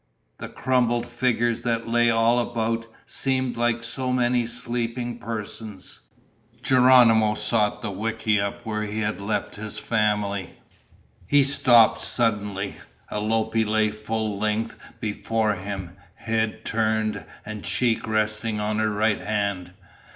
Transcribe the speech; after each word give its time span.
The 0.39 0.49
crumpled 0.49 1.05
figures 1.05 1.61
that 1.61 1.87
lay 1.87 2.09
all 2.09 2.39
about 2.39 2.87
seemed 3.05 3.55
like 3.55 3.83
so 3.83 4.11
many 4.11 4.47
sleeping 4.47 5.19
persons. 5.19 5.99
Geronimo 6.63 7.35
sought 7.35 7.83
the 7.83 7.91
wickiup 7.91 8.65
where 8.65 8.81
he 8.81 9.01
had 9.01 9.21
left 9.21 9.57
his 9.57 9.77
family. 9.77 10.55
He 11.27 11.43
stopped 11.43 12.01
suddenly. 12.01 12.77
Alope 13.11 13.53
lay 13.63 13.89
full 13.91 14.39
length 14.39 14.75
before 14.99 15.53
him, 15.53 15.91
head 16.15 16.65
turned 16.65 17.23
and 17.45 17.63
cheek 17.63 18.07
resting 18.07 18.59
on 18.59 18.79
her 18.79 18.89
right 18.89 19.19
hand. 19.21 19.71